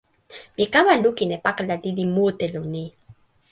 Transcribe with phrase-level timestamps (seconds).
[0.57, 2.85] mi kama lukin e pakala lili mute lon ni.